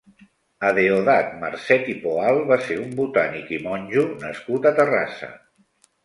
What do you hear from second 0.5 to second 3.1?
Adeodat Marcet i Poal va ser un